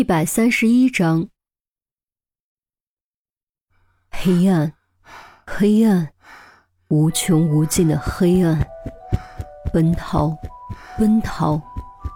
[0.00, 1.28] 一百三十一章，
[4.10, 4.72] 黑暗，
[5.46, 6.14] 黑暗，
[6.88, 8.66] 无穷无尽的黑暗，
[9.74, 10.34] 奔逃，
[10.96, 11.60] 奔逃，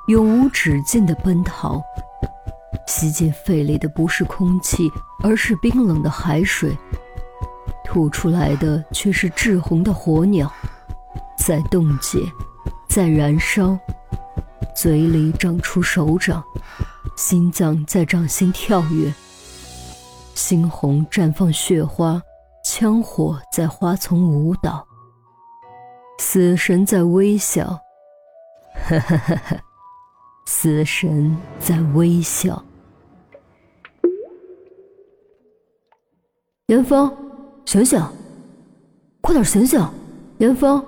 [0.09, 1.79] 永无止境的奔逃。
[2.87, 4.91] 吸进肺里的不是空气，
[5.23, 6.75] 而是冰冷的海水，
[7.85, 10.51] 吐出来的却是炙红的火鸟，
[11.37, 12.19] 在冻结，
[12.89, 13.79] 在燃烧，
[14.75, 16.43] 嘴里长出手掌。
[17.17, 19.13] 心脏在掌心跳跃，
[20.35, 22.21] 猩红绽放血花，
[22.65, 24.87] 枪火在花丛舞蹈，
[26.19, 27.79] 死神在微笑，
[28.75, 29.63] 哈哈哈哈！
[30.47, 32.65] 死神在微笑。
[36.67, 37.17] 严峰，
[37.65, 38.03] 醒醒，
[39.21, 39.81] 快点醒醒！
[40.39, 40.85] 严峰，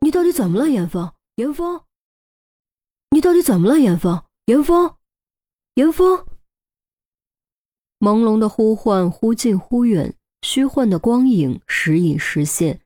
[0.00, 0.68] 你到底怎么了？
[0.68, 1.82] 严峰，严峰，
[3.10, 3.78] 你到底怎么了？
[3.78, 4.23] 严峰。
[4.46, 4.94] 严峰，
[5.76, 6.26] 严峰，
[7.98, 12.82] 朦胧的呼唤忽近忽远，虚幻的光影时隐时现，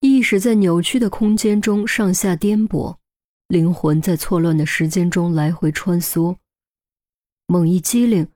[0.00, 2.96] 意识在扭曲的空间中上下颠簸，
[3.46, 6.36] 灵魂在错乱的时间中来回穿梭。
[7.46, 8.26] 猛一激灵，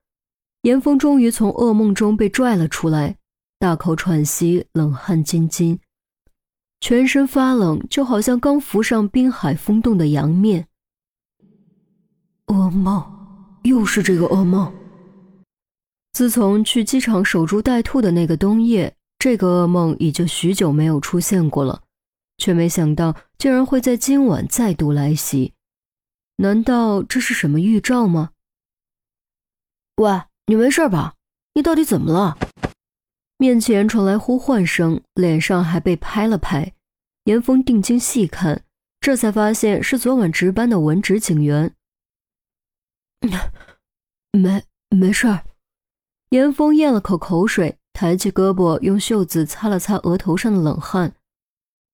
[0.63, 3.17] 严峰终于从噩梦中被拽了出来，
[3.59, 5.81] 大口喘息，冷汗津津，
[6.79, 10.69] 全身发冷，就好像刚浮上滨海风冻的洋面。
[12.47, 13.05] 噩梦，
[13.65, 14.73] 又是这个噩梦。
[16.13, 21.83] 自从去机场守株待兔的那个冬夜，这个噩梦已经许久没有出现过了，
[22.39, 25.55] 却没想到竟然会在今晚再度来袭。
[26.37, 28.31] 难道这是什么预兆吗？
[29.97, 31.15] 喂，你没事吧？
[31.55, 32.39] 你到底怎么了？
[33.39, 36.75] 面前传来呼唤声，脸上还被拍了拍。
[37.25, 38.63] 严峰定睛细看，
[39.01, 41.75] 这才发现是昨晚值班的文职警员。
[44.33, 45.45] 没没事儿，
[46.31, 51.15] 严峰咽了口口水，抬起胳膊，用袖子擦了擦额头上的冷汗。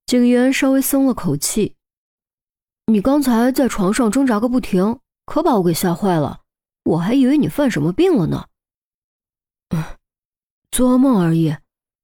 [0.06, 1.76] 警员稍微松了口气
[2.86, 6.40] ：“你刚才在床上挣扎个不停，可把我给吓坏了，
[6.84, 8.48] 我还以为你犯什么病了呢。
[9.70, 9.82] ”“嗯，
[10.70, 11.56] 做噩梦而已，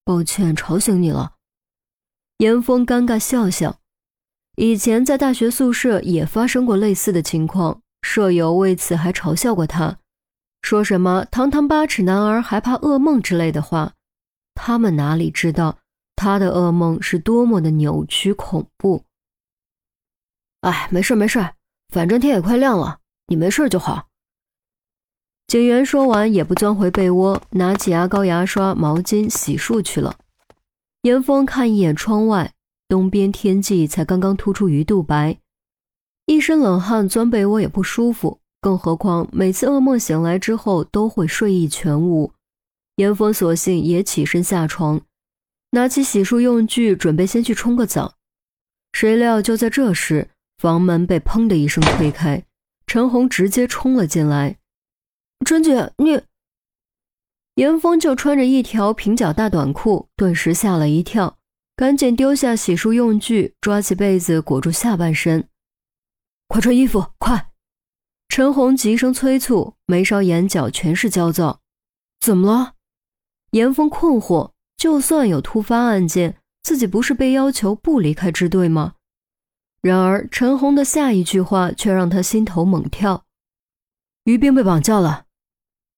[0.04, 1.34] 抱歉吵醒你了。”
[2.38, 3.80] 严峰尴尬笑笑，
[4.54, 7.82] 以前在大学宿舍也发生过类似的情况。
[8.02, 9.98] 舍友为此还嘲笑过他，
[10.62, 13.94] 说什么“堂堂八尺男儿还怕噩梦”之类的话。
[14.54, 15.78] 他们哪里知道
[16.16, 19.04] 他的噩梦是多么的扭曲恐怖。
[20.62, 21.52] 哎，没事没事，
[21.88, 22.98] 反正天也快亮了，
[23.28, 24.08] 你没事就好。
[25.46, 30.18] 警员说完也不钻回被窝，拿起牙膏、牙刷、毛巾洗漱去了。
[31.02, 32.52] 严峰看一眼窗外，
[32.88, 35.38] 东边天际才刚刚突出鱼肚白。
[36.28, 42.30] 一身冷汗，钻被窝也不舒服，更何况每次噩梦醒来之后都会睡意全无。
[42.96, 45.00] 严峰索性也起身下床，
[45.70, 48.16] 拿起洗漱用具，准备先去冲个澡。
[48.92, 50.28] 谁料就在这时，
[50.58, 52.44] 房门被砰的一声推开，
[52.86, 54.58] 陈红直接冲了进来
[55.46, 56.20] ：“春姐，你……”
[57.56, 61.38] 严峰就穿着一条平角大短裤，顿时吓了一跳，
[61.74, 65.47] 赶紧丢下洗漱用具，抓起被子裹住下半身。
[66.48, 67.52] 快穿衣服，快！
[68.28, 71.60] 陈红急声催促，眉梢眼角全是焦躁。
[72.20, 72.74] 怎么了？
[73.50, 74.52] 严峰困惑。
[74.76, 78.94] 就算有突发案件，自己不是被要求不离开支队吗？
[79.80, 83.24] 然而陈红的下一句话却让他心头猛跳。
[84.24, 85.26] 于冰被绑架了。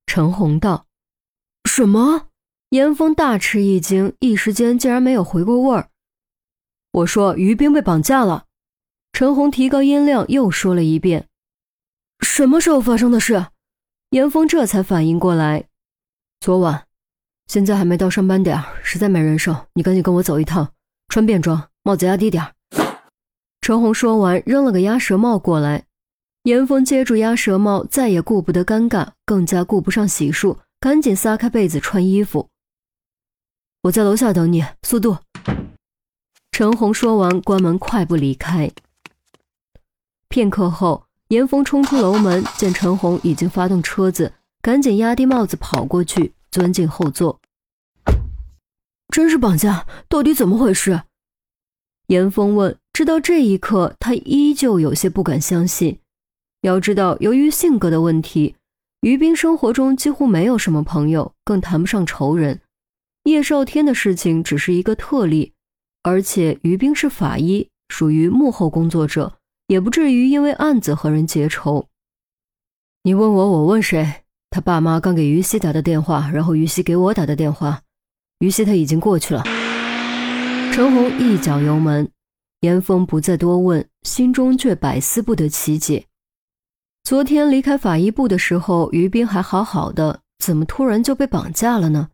[0.07, 0.87] 陈红道
[1.69, 2.29] ：“什么？”
[2.71, 5.91] 严峰大吃一惊，一时间竟然没有回过味儿。
[6.93, 8.47] 我说：“于冰被绑架了。”
[9.21, 11.29] 陈红提高音量，又说了一遍
[12.25, 13.49] ：“什么时候发生的事？”
[14.13, 15.67] 严峰这才反应过来
[16.41, 16.87] ：“昨晚，
[17.47, 20.73] 现在还没到上班点实在没人手，你赶紧跟我走一趟，
[21.09, 22.55] 穿便装，帽子压低点
[23.61, 25.85] 陈红说完，扔了个鸭舌帽过来。
[26.45, 32.49] 严峰接住鸭舌帽，再也顾不得尴尬，更加顾不上洗漱，赶紧撒开被子穿衣服。
[33.83, 35.19] 我在楼下等你，速度！
[36.53, 38.73] 陈红说完，关门，快步离开。
[40.31, 44.33] 片刻后，严峰冲出楼门，见陈红已经发动车子，
[44.63, 47.41] 赶紧压低帽子跑过去，钻进后座。
[49.09, 49.85] 真是绑架？
[50.09, 51.03] 到底怎么回事？
[52.07, 52.79] 严峰问。
[52.93, 55.99] 直到这一刻，他依旧有些不敢相信。
[56.61, 58.55] 要知道，由于性格的问题，
[59.01, 62.61] 于冰生活中几乎没有什么朋友，更谈不上仇人。
[63.25, 65.55] 叶少天的事情只是一个特例，
[66.05, 69.40] 而且于冰是法医，属于幕后工作者。
[69.71, 71.87] 也不至于因为案子和人结仇。
[73.05, 74.25] 你问我，我问谁？
[74.51, 77.81] 他爸妈刚给于西打的电话，然后于西给我打的电话。
[78.41, 79.45] 于西他已经过去了。
[80.73, 82.11] 陈红一脚油门，
[82.63, 86.05] 严峰不再多问，心中却百思不得其解。
[87.05, 92.09] 昨天离开法医部的时候，于斌还好好的，怎么突然就被绑架了呢？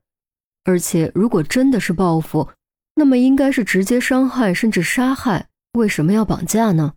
[0.64, 2.50] 而且如果真的是报复，
[2.96, 6.92] 那么应该是直接伤害甚至杀害，为什么要绑架呢？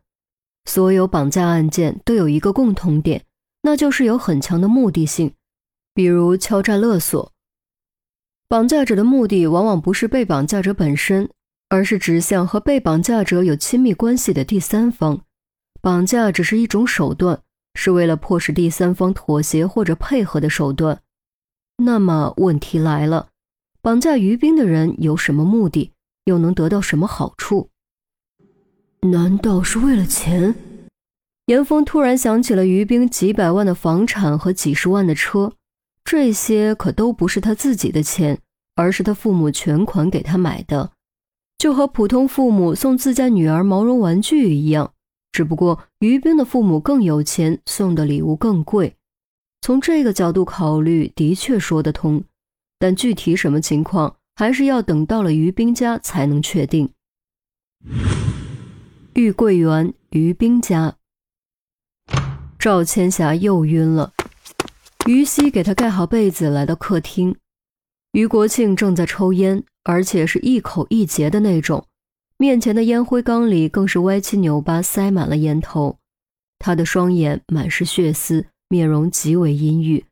[0.66, 3.24] 所有绑架案件都有一个共同点。
[3.62, 5.34] 那就是有很强的目的性，
[5.94, 7.34] 比如敲诈勒索。
[8.48, 11.30] 绑架者的目的往往不是被绑架者本身，
[11.68, 15.22] 而是指向和被绑架者有亲密关系的第三方。
[15.82, 17.42] 绑架只是一种手段，
[17.76, 21.02] 是为了迫使第三方妥协或者配合的手段。
[21.84, 23.28] 那么问题来了，
[23.82, 25.92] 绑架于兵的人有什么目的，
[26.24, 27.70] 又能得到什么好处？
[29.08, 30.54] 难道是为了钱？
[31.46, 35.54] 严峰突然想起了于冰几百万的房产和几十万的车，
[36.04, 38.38] 这些可都不是他自己的钱，
[38.76, 40.92] 而是他父母全款给他买的，
[41.58, 44.94] 就和普通父母送自家女儿毛绒玩具一样。
[45.32, 48.96] 只不过于冰的父母更有钱，送的礼物更贵。
[49.62, 52.24] 从这个角度考虑，的确说得通，
[52.78, 56.90] 但具体什么情况，还是要等到了于冰家才能确定。
[59.14, 60.96] 玉桂园于冰家。
[62.60, 64.14] 赵千霞又晕了，
[65.08, 67.36] 于西给她盖好被子，来到客厅。
[68.12, 71.86] 于国庆正在抽烟，而且是一口一节的那种，
[72.38, 75.98] 面前的烟灰缸里更是歪七扭八塞满了烟头。
[76.60, 80.06] 他的双眼满是血丝，面容极为阴郁，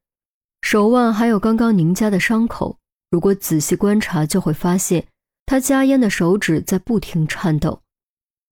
[0.61, 2.77] 手腕还有刚刚凝结的伤口。
[3.11, 5.07] 如果仔细观察，就会发现
[5.45, 7.81] 他夹烟的手指在不停颤抖。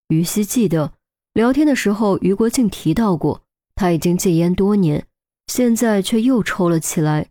[0.10, 0.94] 于西记得
[1.34, 3.42] 聊天的时候，于国庆提到过。
[3.76, 5.06] 他已经戒烟多年，
[5.48, 7.28] 现在却又抽了起来。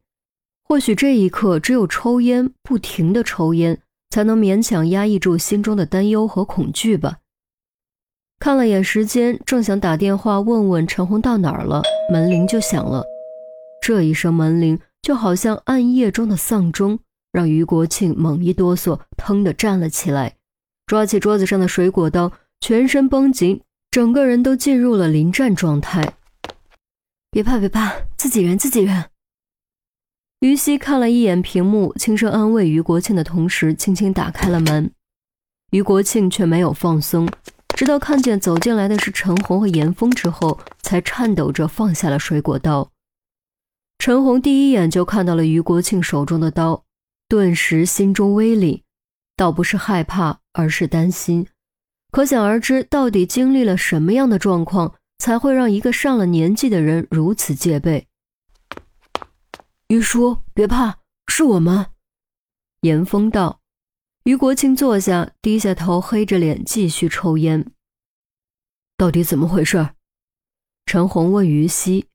[0.63, 3.81] 或许这一刻，只有抽烟，不停的抽烟，
[4.11, 7.19] 才能勉强压抑住心中的担忧和恐惧吧。
[8.39, 11.83] 看了眼时间，正想打电话问问陈红到哪儿了，
[12.13, 13.05] 门铃就响了。
[13.81, 16.99] 这一声门铃，就好像暗夜中的丧钟，
[17.33, 20.37] 让于国庆猛一哆嗦，腾地站了起来，
[20.87, 22.33] 抓起桌子上的水果刀，
[22.67, 26.15] 全身绷紧，整个人都进入了临战状态。
[27.31, 29.11] 别怕，别怕，自己人，自己人。
[30.41, 34.91] 于西看了一眼屏幕，轻声安慰于国庆的同时，轻轻打开了门。
[35.73, 37.29] 于国庆却没有放松，
[37.77, 42.91] 直到看见走进来的是陈红和严峰之后，才颤抖着放下了水果刀。
[43.99, 46.83] 陈红第一眼就看到了于国庆手中的刀，
[47.29, 48.81] 顿时心中微凛，
[49.37, 51.47] 倒不是害怕，而是担心。
[52.15, 54.95] 可想而知，到底经历了什么样的状况？
[55.19, 58.07] 才会让一个上了年纪的人如此戒备。
[59.89, 61.87] 于叔，别怕，是我们。
[62.83, 63.61] 严峰道。
[64.23, 67.73] 于国庆坐下，低下头，黑着脸继续抽烟。
[68.97, 69.89] 到底怎么回事？
[70.87, 72.07] 陈红问于西。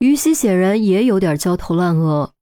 [0.00, 2.34] 于西显然也有点焦头烂额。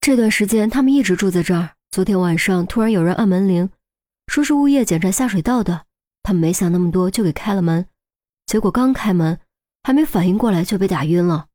[0.00, 1.72] 这段时间他们一直住在这儿。
[1.90, 3.68] 昨天晚上突然有人按门铃，
[4.28, 5.84] 说是物业检查下水道的。
[6.26, 7.86] 他们没想那么多，就给开了门。
[8.46, 9.38] 结果刚开门，
[9.84, 11.46] 还没反应过来就被打晕了。